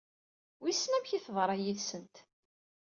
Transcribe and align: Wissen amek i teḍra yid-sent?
Wissen 0.61 0.95
amek 0.97 1.11
i 1.11 1.19
teḍra 1.25 1.55
yid-sent? 1.57 2.15